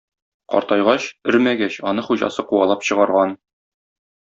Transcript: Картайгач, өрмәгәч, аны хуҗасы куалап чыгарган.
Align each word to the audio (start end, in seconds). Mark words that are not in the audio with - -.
Картайгач, 0.53 1.05
өрмәгәч, 1.33 1.77
аны 1.91 2.07
хуҗасы 2.09 2.47
куалап 2.49 2.89
чыгарган. 2.91 3.39